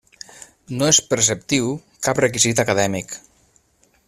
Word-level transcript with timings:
No 0.79 0.87
és 0.93 1.01
preceptiu 1.11 1.69
cap 2.09 2.25
requisit 2.27 2.63
acadèmic. 2.65 3.19